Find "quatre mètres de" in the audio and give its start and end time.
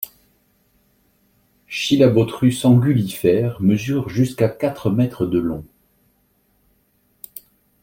4.49-5.37